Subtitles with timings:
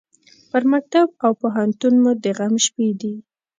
[0.49, 3.13] پر مکتب او پوهنتون مو د غم شپې دي